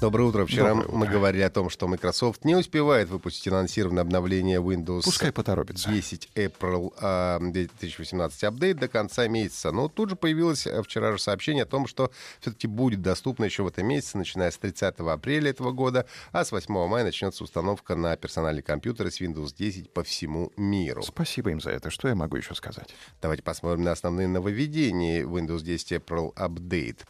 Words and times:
Доброе 0.00 0.24
утро. 0.24 0.46
Вчера 0.46 0.70
Доброе 0.70 0.86
утро. 0.86 0.96
мы 0.96 1.06
говорили 1.08 1.42
о 1.42 1.50
том, 1.50 1.68
что 1.68 1.86
Microsoft 1.86 2.46
не 2.46 2.54
успевает 2.54 3.10
выпустить 3.10 3.48
анонсированное 3.48 4.02
обновление 4.02 4.58
Windows 4.58 5.02
Пускай 5.02 5.30
поторопится. 5.30 5.90
10 5.90 6.30
April 6.36 6.94
а, 6.98 7.38
2018 7.38 8.44
апдейт 8.44 8.78
до 8.78 8.88
конца 8.88 9.28
месяца. 9.28 9.72
Но 9.72 9.88
тут 9.88 10.08
же 10.08 10.16
появилось 10.16 10.66
э, 10.66 10.82
вчера 10.82 11.12
же 11.12 11.18
сообщение 11.18 11.64
о 11.64 11.66
том, 11.66 11.86
что 11.86 12.10
все-таки 12.40 12.66
будет 12.66 13.02
доступно 13.02 13.44
еще 13.44 13.62
в 13.62 13.66
этом 13.66 13.86
месяце, 13.88 14.16
начиная 14.16 14.50
с 14.50 14.56
30 14.56 14.94
апреля 15.00 15.50
этого 15.50 15.70
года, 15.70 16.06
а 16.32 16.46
с 16.46 16.52
8 16.52 16.72
мая 16.88 17.04
начнется 17.04 17.44
установка 17.44 17.94
на 17.94 18.16
персональные 18.16 18.62
компьютеры 18.62 19.10
с 19.10 19.20
Windows 19.20 19.54
10 19.54 19.92
по 19.92 20.02
всему 20.02 20.50
миру. 20.56 21.02
Спасибо 21.02 21.50
им 21.50 21.60
за 21.60 21.72
это. 21.72 21.90
Что 21.90 22.08
я 22.08 22.14
могу 22.14 22.36
еще 22.36 22.54
сказать? 22.54 22.94
Давайте 23.20 23.42
посмотрим 23.42 23.82
на 23.82 23.92
основные 23.92 24.28
нововведения 24.28 25.24
Windows 25.24 25.60
10 25.60 25.92
April 25.92 26.32
Update. 26.36 27.00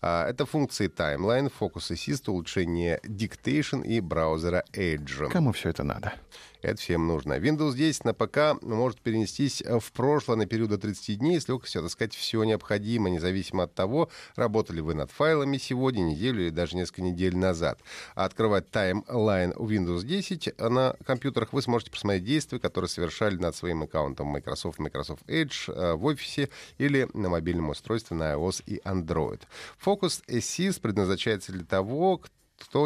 А, 0.00 0.30
Это 0.30 0.46
функции 0.46 0.88
Timeline, 0.88 1.52
Focus 1.60 1.92
Assist, 1.92 2.37
улучшение 2.38 3.00
Dictation 3.04 3.84
и 3.84 4.00
браузера 4.00 4.64
Edge. 4.72 5.28
Кому 5.30 5.52
все 5.52 5.70
это 5.70 5.82
надо? 5.82 6.12
Это 6.60 6.80
всем 6.80 7.06
нужно. 7.06 7.34
Windows 7.34 7.74
10 7.74 8.04
на 8.04 8.14
ПК 8.14 8.60
может 8.62 9.00
перенестись 9.00 9.62
в 9.62 9.92
прошлое 9.92 10.36
на 10.36 10.46
период 10.46 10.70
до 10.70 10.78
30 10.78 11.18
дней 11.18 11.40
с 11.40 11.48
легкостью 11.48 11.80
отыскать 11.80 12.14
все 12.14 12.42
необходимое, 12.44 13.12
независимо 13.12 13.64
от 13.64 13.74
того, 13.74 14.10
работали 14.34 14.80
вы 14.80 14.94
над 14.94 15.10
файлами 15.10 15.56
сегодня, 15.58 16.02
неделю 16.02 16.42
или 16.42 16.50
даже 16.50 16.76
несколько 16.76 17.02
недель 17.02 17.36
назад. 17.36 17.80
А 18.14 18.24
открывать 18.24 18.70
таймлайн 18.70 19.54
у 19.56 19.68
Windows 19.68 20.04
10 20.04 20.58
на 20.58 20.96
компьютерах 21.04 21.52
вы 21.52 21.62
сможете 21.62 21.90
посмотреть 21.92 22.24
действия, 22.24 22.58
которые 22.58 22.88
совершали 22.88 23.36
над 23.36 23.54
своим 23.54 23.84
аккаунтом 23.84 24.26
Microsoft, 24.26 24.78
Microsoft 24.78 25.22
Edge 25.28 25.72
э, 25.72 25.94
в 25.94 26.04
офисе 26.06 26.48
или 26.78 27.08
на 27.14 27.28
мобильном 27.28 27.70
устройстве 27.70 28.16
на 28.16 28.34
iOS 28.34 28.64
и 28.66 28.80
Android. 28.84 29.42
Focus 29.84 30.22
Assist 30.26 30.80
предназначается 30.80 31.52
для 31.52 31.64
того, 31.64 32.18
кто 32.18 32.37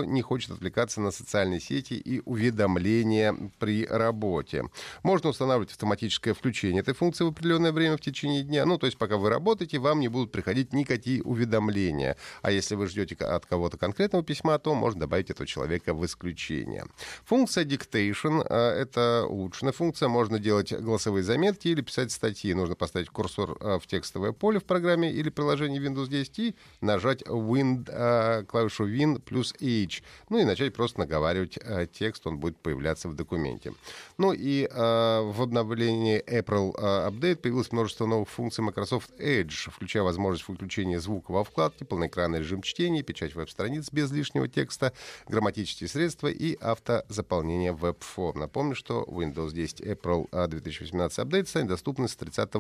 не 0.05 0.23
хочет 0.23 0.51
отвлекаться 0.53 1.01
на 1.01 1.11
социальные 1.11 1.61
сети 1.61 1.95
и 1.95 2.21
уведомления 2.25 3.37
при 3.59 3.87
работе. 3.87 4.65
Можно 5.03 5.31
устанавливать 5.31 5.71
автоматическое 5.71 6.35
включение 6.35 6.81
этой 6.81 6.95
функции 6.95 7.25
в 7.25 7.29
определенное 7.29 7.73
время 7.73 7.97
в 7.97 8.01
течение 8.01 8.43
дня. 8.43 8.65
Ну, 8.67 8.79
то 8.79 8.87
есть 8.87 8.99
пока 8.99 9.17
вы 9.17 9.31
работаете, 9.31 9.79
вам 9.79 10.01
не 10.01 10.09
будут 10.09 10.33
приходить 10.33 10.73
никакие 10.73 11.23
уведомления. 11.23 12.17
А 12.43 12.51
если 12.51 12.75
вы 12.75 12.87
ждете 12.87 13.15
от 13.15 13.47
кого-то 13.47 13.77
конкретного 13.77 14.25
письма, 14.25 14.59
то 14.59 14.75
можно 14.75 15.01
добавить 15.01 15.31
этого 15.31 15.47
человека 15.47 15.95
в 15.95 16.05
исключение. 16.05 16.85
Функция 17.25 17.65
Dictation 17.65 18.47
э,— 18.49 18.55
это 18.83 19.27
улучшенная 19.29 19.73
функция. 19.73 20.09
Можно 20.09 20.39
делать 20.39 20.73
голосовые 20.73 21.23
заметки 21.23 21.69
или 21.69 21.81
писать 21.81 22.13
статьи. 22.13 22.55
Нужно 22.55 22.75
поставить 22.75 23.09
курсор 23.09 23.57
э, 23.61 23.79
в 23.79 23.87
текстовое 23.87 24.33
поле 24.33 24.61
в 24.61 24.65
программе 24.65 25.13
или 25.13 25.31
приложении 25.31 25.81
Windows 25.81 26.09
10 26.09 26.39
и 26.39 26.55
нажать 26.81 27.23
Win, 27.23 27.85
э, 27.89 28.45
клавишу 28.45 28.89
Win 28.89 29.21
плюс 29.21 29.55
H. 29.63 30.03
Ну 30.29 30.39
и 30.39 30.45
начать 30.45 30.75
просто 30.75 31.01
наговаривать 31.01 31.59
э, 31.63 31.87
текст, 31.87 32.27
он 32.27 32.39
будет 32.39 32.57
появляться 32.59 33.09
в 33.09 33.15
документе. 33.15 33.73
Ну 34.19 34.33
и 34.33 34.65
э, 34.65 34.71
в 34.71 35.43
обновлении 35.43 36.23
April 36.27 36.75
э, 36.77 37.11
Update 37.11 37.37
появилось 37.37 37.73
множество 37.73 38.07
новых 38.07 38.29
функций 38.29 38.65
Microsoft 38.65 39.11
Edge, 39.19 39.71
включая 39.71 40.03
возможность 40.03 40.45
включения 40.45 41.01
звука 41.01 41.33
во 41.33 41.45
вкладке, 41.45 41.85
полноэкранный 41.85 42.41
режим 42.41 42.63
чтения, 42.63 43.03
печать 43.03 43.35
веб-страниц 43.35 43.91
без 43.93 44.11
лишнего 44.11 44.49
текста, 44.49 44.93
грамматические 45.29 45.89
средства 45.89 46.29
и 46.29 46.57
автозаполнение 46.61 47.73
веб-форм. 47.73 48.41
Напомню, 48.41 48.75
что 48.75 49.05
Windows 49.09 49.53
10 49.53 49.81
April 49.81 50.29
э, 50.33 50.47
2018 50.49 51.19
Update 51.19 51.47
станет 51.47 51.69
доступен 51.69 52.09
с 52.09 52.17
30 52.17 52.51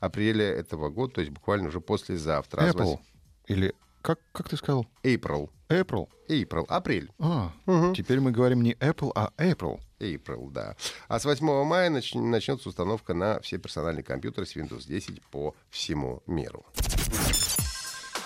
апреля 0.00 0.44
этого 0.44 0.90
года, 0.90 1.14
то 1.14 1.20
есть 1.20 1.32
буквально 1.32 1.68
уже 1.68 1.80
послезавтра. 1.80 2.62
Apple. 2.62 2.98
Или 3.46 3.74
как, 4.02 4.18
как 4.32 4.48
ты 4.48 4.56
сказал? 4.56 4.86
April. 5.02 5.50
April. 5.68 6.08
April. 6.28 6.64
Апрель. 6.68 7.10
А, 7.18 7.52
теперь 7.94 8.20
мы 8.20 8.30
говорим 8.32 8.62
не 8.62 8.72
Apple, 8.74 9.12
а 9.14 9.30
April. 9.38 9.80
April, 10.00 10.50
да. 10.50 10.76
А 11.08 11.18
с 11.20 11.24
8 11.24 11.64
мая 11.64 11.90
нач- 11.90 12.18
начнется 12.18 12.68
установка 12.68 13.14
на 13.14 13.40
все 13.40 13.58
персональные 13.58 14.02
компьютеры 14.02 14.46
с 14.46 14.56
Windows 14.56 14.86
10 14.86 15.22
по 15.30 15.54
всему 15.70 16.22
миру. 16.26 16.64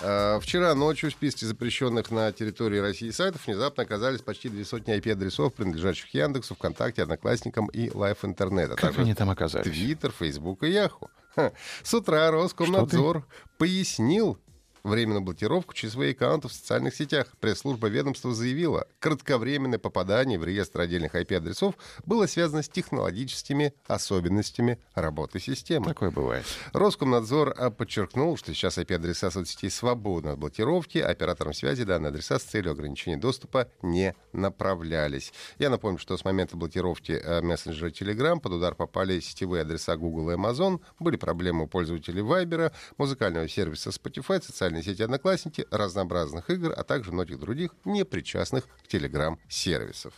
Э, 0.01 0.39
Вчера 0.41 0.73
ночью 0.75 1.09
в 1.09 1.13
списке 1.13 1.45
запрещенных 1.45 2.11
на 2.11 2.31
территории 2.31 2.79
России 2.79 3.09
сайтов 3.11 3.45
внезапно 3.47 3.83
оказались 3.83 4.21
почти 4.21 4.49
две 4.49 4.65
сотни 4.65 4.93
IP-адресов, 4.95 5.53
принадлежащих 5.53 6.13
Яндексу, 6.13 6.55
ВКонтакте, 6.55 7.03
Одноклассникам 7.03 7.67
и 7.67 7.89
LiveInternet, 7.93 8.71
а 8.71 8.75
Как 8.75 8.97
они 8.99 9.13
там 9.13 9.29
оказались? 9.29 9.65
Твиттер, 9.71 10.11
Фейсбук 10.11 10.63
и 10.63 10.69
Яху. 10.71 11.09
С 11.83 11.93
утра 11.93 12.31
Роскомнадзор 12.31 13.25
пояснил 13.57 14.37
временную 14.85 15.21
блокировку 15.21 15.73
часовых 15.73 16.11
аккаунтов 16.11 16.51
в 16.51 16.55
социальных 16.55 16.95
сетях. 16.95 17.27
Пресс-служба 17.39 17.87
ведомства 17.87 18.33
заявила, 18.33 18.87
кратковременное 18.99 19.79
попадание 19.79 20.39
в 20.39 20.45
реестр 20.45 20.81
отдельных 20.81 21.15
IP-адресов 21.15 21.75
было 22.05 22.27
связано 22.27 22.61
с 22.61 22.69
технологическими 22.69 23.73
особенностями 23.87 24.79
работы 24.93 25.39
системы. 25.39 25.87
Такое 25.87 26.11
бывает. 26.11 26.45
Роскомнадзор 26.73 27.55
а, 27.57 27.71
подчеркнул, 27.71 28.37
что 28.37 28.53
сейчас 28.53 28.77
IP-адреса 28.77 29.31
соцсетей 29.31 29.71
свободны 29.71 30.29
от 30.29 30.39
блокировки, 30.39 30.99
операторам 30.99 31.53
связи 31.53 31.83
данные 31.83 32.09
адреса 32.09 32.39
с 32.39 32.43
целью 32.43 32.71
ограничения 32.71 33.17
доступа 33.17 33.69
не 33.81 34.15
направлялись. 34.33 35.33
Я 35.57 35.69
напомню, 35.69 35.97
что 35.97 36.15
с 36.15 36.23
момента 36.23 36.57
блокировки 36.57 37.11
а, 37.11 37.41
мессенджера 37.41 37.89
Telegram 37.89 38.39
под 38.39 38.53
удар 38.53 38.75
попали 38.75 39.19
сетевые 39.19 39.61
адреса 39.61 39.97
Google 39.97 40.31
и 40.31 40.35
Amazon, 40.35 40.79
были 40.99 41.15
проблемы 41.15 41.63
у 41.63 41.67
пользователей 41.67 42.21
Viber, 42.21 42.71
музыкального 42.97 43.47
сервиса 43.47 43.89
Spotify, 43.89 44.43
социальной 44.75 44.83
сети 44.83 45.03
Одноклассники, 45.03 45.65
разнообразных 45.71 46.49
игр, 46.49 46.73
а 46.75 46.83
также 46.83 47.11
многих 47.11 47.39
других 47.39 47.71
непричастных 47.85 48.65
к 48.65 48.93
Telegram-сервисов. 48.93 50.13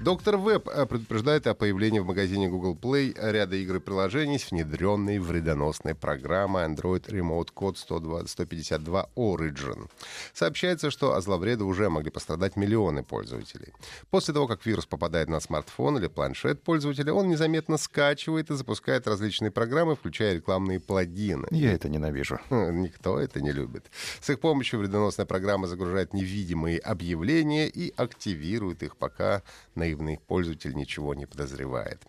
Доктор 0.00 0.36
Веб 0.36 0.68
э, 0.68 0.86
предупреждает 0.86 1.48
о 1.48 1.54
появлении 1.54 1.98
в 1.98 2.06
магазине 2.06 2.48
Google 2.48 2.78
Play 2.80 3.16
ряда 3.20 3.56
игр 3.56 3.76
и 3.76 3.80
приложений 3.80 4.38
с 4.38 4.50
внедренной 4.52 5.18
вредоносной 5.18 5.96
программой 5.96 6.66
Android 6.66 7.04
Remote 7.06 7.48
Code 7.52 7.76
120 7.76 8.30
152 8.30 9.08
Origin. 9.16 9.90
Сообщается, 10.32 10.92
что 10.92 11.14
от 11.14 11.24
зловреда 11.24 11.64
уже 11.64 11.90
могли 11.90 12.10
пострадать 12.12 12.54
миллионы 12.54 13.02
пользователей. 13.02 13.72
После 14.10 14.32
того, 14.32 14.46
как 14.46 14.64
вирус 14.64 14.86
попадает 14.86 15.28
на 15.28 15.40
смартфон 15.40 15.98
или 15.98 16.06
планшет 16.06 16.62
пользователя, 16.62 17.12
он 17.12 17.28
незаметно 17.28 17.76
скачивает 17.76 18.50
и 18.50 18.54
запускает 18.54 19.08
различные 19.08 19.50
программы, 19.50 19.96
включая 19.96 20.36
рекламные 20.36 20.78
плагины. 20.78 21.48
Я 21.50 21.72
это 21.72 21.88
ненавижу. 21.88 22.38
Хм, 22.50 22.82
Никто 22.82 23.18
это 23.18 23.40
не 23.40 23.50
любит. 23.50 23.90
С 24.20 24.30
их 24.30 24.38
помощью 24.38 24.78
вредоносная 24.78 25.26
программа 25.26 25.66
загружает 25.66 26.14
невидимые 26.14 26.78
объявления 26.78 27.66
и 27.66 27.92
активирует 27.96 28.84
их, 28.84 28.96
пока 28.96 29.42
наивный 29.88 30.20
пользователь 30.26 30.74
ничего 30.74 31.14
не 31.14 31.26
подозревает. 31.26 32.02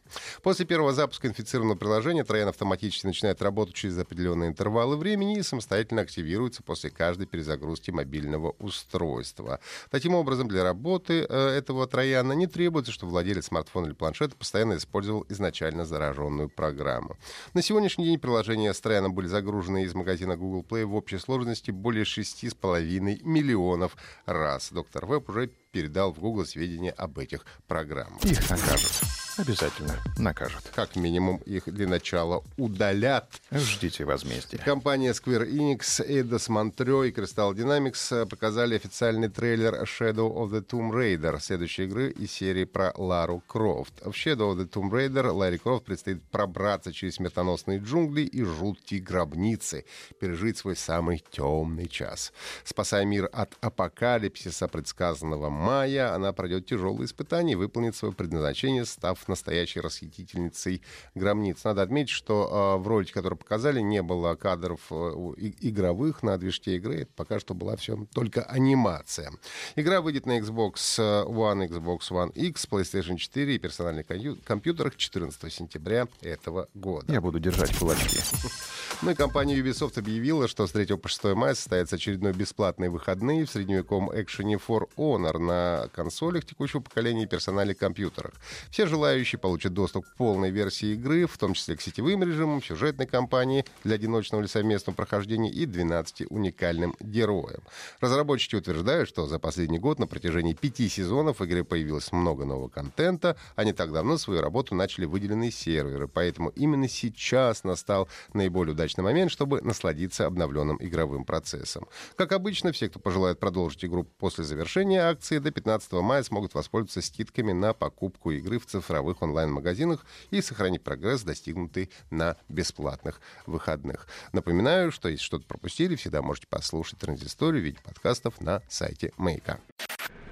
После 0.43 0.65
первого 0.65 0.93
запуска 0.93 1.27
инфицированного 1.27 1.77
приложения 1.77 2.23
троян 2.23 2.49
автоматически 2.49 3.05
начинает 3.05 3.41
работать 3.41 3.75
через 3.75 3.97
определенные 3.97 4.49
интервалы 4.49 4.97
времени 4.97 5.37
и 5.37 5.43
самостоятельно 5.43 6.01
активируется 6.01 6.63
после 6.63 6.89
каждой 6.89 7.25
перезагрузки 7.25 7.91
мобильного 7.91 8.55
устройства. 8.59 9.59
Таким 9.89 10.15
образом, 10.15 10.47
для 10.47 10.63
работы 10.63 11.25
э, 11.27 11.47
этого 11.49 11.87
трояна 11.87 12.33
не 12.33 12.47
требуется, 12.47 12.91
чтобы 12.91 13.11
владелец 13.11 13.45
смартфона 13.45 13.87
или 13.87 13.93
планшета 13.93 14.35
постоянно 14.35 14.77
использовал 14.77 15.25
изначально 15.29 15.85
зараженную 15.85 16.49
программу. 16.49 17.17
На 17.53 17.61
сегодняшний 17.61 18.05
день 18.05 18.19
приложения 18.19 18.73
с 18.73 18.81
трояном 18.81 19.13
были 19.13 19.27
загружены 19.27 19.83
из 19.83 19.93
магазина 19.93 20.35
Google 20.35 20.65
Play 20.67 20.85
в 20.85 20.95
общей 20.95 21.17
сложности 21.17 21.71
более 21.71 22.03
6,5 22.03 23.23
миллионов 23.23 23.95
раз. 24.25 24.71
Доктор 24.71 25.05
Веб 25.05 25.29
уже 25.29 25.49
передал 25.71 26.13
в 26.13 26.19
Google 26.19 26.45
сведения 26.45 26.91
об 26.91 27.19
этих 27.19 27.45
программах. 27.67 28.23
Их 28.25 28.49
накажут. 28.49 28.91
Обязательно 29.39 29.95
накажут. 30.17 30.63
Как 30.75 30.97
минимум 30.97 31.37
их 31.45 31.63
для 31.73 31.87
начала 31.87 32.43
удалят. 32.57 33.29
Ждите 33.51 34.03
возмездия. 34.03 34.57
Компания 34.57 35.11
Square 35.11 35.49
Enix, 35.49 36.05
Eidos 36.05 36.49
Montreal 36.49 37.07
и 37.07 37.11
Crystal 37.11 37.53
Dynamics 37.53 38.27
показали 38.27 38.75
официальный 38.75 39.29
трейлер 39.29 39.81
Shadow 39.83 40.35
of 40.35 40.51
the 40.51 40.61
Tomb 40.61 40.91
Raider, 40.91 41.39
следующей 41.39 41.85
игры 41.85 42.11
из 42.11 42.33
серии 42.33 42.65
про 42.65 42.91
Лару 42.97 43.41
Крофт. 43.47 43.93
В 44.01 44.09
Shadow 44.09 44.53
of 44.53 44.57
the 44.57 44.69
Tomb 44.69 44.91
Raider 44.91 45.31
Ларри 45.31 45.57
Крофт 45.57 45.85
предстоит 45.85 46.21
пробраться 46.23 46.91
через 46.91 47.15
смертоносные 47.15 47.79
джунгли 47.79 48.23
и 48.23 48.43
жуткие 48.43 48.99
гробницы, 48.99 49.85
пережить 50.19 50.57
свой 50.57 50.75
самый 50.75 51.23
темный 51.31 51.87
час. 51.87 52.33
Спасая 52.65 53.05
мир 53.05 53.29
от 53.31 53.53
апокалипсиса, 53.61 54.67
предсказанного 54.67 55.49
мая, 55.49 56.13
она 56.13 56.33
пройдет 56.33 56.65
тяжелые 56.65 57.05
испытания 57.05 57.53
и 57.53 57.55
выполнит 57.55 57.95
свое 57.95 58.13
предназначение, 58.13 58.83
став 58.83 59.28
настоящей 59.29 59.79
расхитительницей 59.79 60.81
гробниц. 61.15 61.63
Надо 61.63 61.81
отметить, 61.81 62.11
что 62.11 62.77
в 62.79 62.87
ролике, 62.87 63.13
который 63.13 63.37
показали, 63.37 63.79
не 63.79 64.01
было 64.01 64.35
кадров 64.35 64.91
игровых 64.91 66.23
на 66.23 66.37
движке 66.37 66.75
игры. 66.75 67.01
Это 67.01 67.11
пока 67.15 67.39
что 67.39 67.53
была 67.53 67.75
все 67.77 68.05
только 68.13 68.43
анимация. 68.43 69.31
Игра 69.75 70.01
выйдет 70.01 70.25
на 70.25 70.39
Xbox 70.39 70.73
One, 70.97 71.69
Xbox 71.69 71.99
One 72.11 72.31
X, 72.33 72.67
PlayStation 72.69 73.17
4 73.17 73.55
и 73.55 73.59
персональных 73.59 74.07
компьютерах 74.43 74.95
14 74.95 75.53
сентября 75.53 76.07
этого 76.21 76.67
года. 76.73 77.11
Я 77.13 77.21
буду 77.21 77.39
держать 77.39 77.75
кулачки. 77.77 78.17
Ну 79.01 79.11
и 79.11 79.15
компания 79.15 79.57
Ubisoft 79.57 79.97
объявила, 79.97 80.49
что 80.49 80.67
с 80.67 80.73
3 80.73 80.97
по 80.97 81.07
6 81.07 81.23
мая 81.33 81.55
состоятся 81.55 81.95
очередной 81.95 82.33
бесплатные 82.33 82.89
выходные 82.89 83.45
в 83.45 83.49
средневековом 83.49 84.11
экшене 84.13 84.55
For 84.55 84.89
Honor 84.97 85.37
на 85.37 85.87
консолях 85.93 86.45
текущего 86.45 86.81
поколения 86.81 87.23
и 87.23 87.25
персональных 87.25 87.77
компьютерах. 87.77 88.33
Все 88.69 88.87
желающие 88.87 89.39
получат 89.39 89.73
доступ 89.73 90.05
к 90.05 90.15
полной 90.17 90.49
версии 90.49 90.95
игры, 90.95 91.27
в 91.27 91.37
том 91.37 91.53
числе 91.53 91.77
к 91.77 91.81
сетевым 91.81 92.23
режимам, 92.23 92.61
сюжетной 92.61 93.07
кампании 93.07 93.63
для 93.85 93.95
одиночного 93.95 94.41
или 94.41 94.49
совместного 94.49 94.97
прохождения 94.97 95.49
и 95.49 95.65
12 95.65 96.29
уникальным 96.29 96.93
героям. 96.99 97.61
Разработчики 98.01 98.57
утверждают, 98.57 99.07
что 99.07 99.27
за 99.27 99.39
последний 99.39 99.79
год 99.79 99.99
на 99.99 100.07
протяжении 100.07 100.51
пяти 100.51 100.89
сезонов 100.89 101.39
в 101.39 101.45
игре 101.45 101.63
появилось 101.63 102.11
много 102.11 102.43
нового 102.43 102.67
контента, 102.67 103.37
а 103.55 103.63
не 103.63 103.71
так 103.71 103.93
давно 103.93 104.17
свою 104.17 104.41
работу 104.41 104.75
начали 104.75 105.05
выделенные 105.05 105.51
серверы, 105.51 106.09
поэтому 106.09 106.49
именно 106.49 106.89
сейчас 106.89 107.63
настал 107.63 108.09
наиболее 108.33 108.73
удачный 108.73 108.88
удачный 108.89 109.03
момент, 109.03 109.31
чтобы 109.31 109.61
насладиться 109.61 110.25
обновленным 110.25 110.77
игровым 110.79 111.23
процессом. 111.23 111.87
Как 112.15 112.31
обычно, 112.31 112.71
все, 112.71 112.89
кто 112.89 112.99
пожелает 112.99 113.39
продолжить 113.39 113.85
игру 113.85 114.03
после 114.03 114.43
завершения 114.43 115.01
акции, 115.01 115.37
до 115.37 115.51
15 115.51 115.91
мая 115.93 116.23
смогут 116.23 116.53
воспользоваться 116.53 117.01
скидками 117.01 117.51
на 117.51 117.73
покупку 117.73 118.31
игры 118.31 118.59
в 118.59 118.65
цифровых 118.65 119.21
онлайн-магазинах 119.21 120.05
и 120.31 120.41
сохранить 120.41 120.83
прогресс, 120.83 121.21
достигнутый 121.21 121.89
на 122.09 122.35
бесплатных 122.49 123.21
выходных. 123.45 124.07
Напоминаю, 124.31 124.91
что 124.91 125.09
если 125.09 125.23
что-то 125.23 125.45
пропустили, 125.45 125.95
всегда 125.95 126.21
можете 126.21 126.47
послушать 126.47 126.99
транзисторию 126.99 127.61
в 127.61 127.65
виде 127.65 127.77
подкастов 127.83 128.41
на 128.41 128.61
сайте 128.69 129.11
Маяка. 129.17 129.59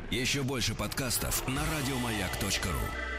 Еще 0.10 0.42
больше 0.42 0.74
подкастов 0.74 1.48
на 1.48 1.62
радиомаяк.ру 1.62 3.17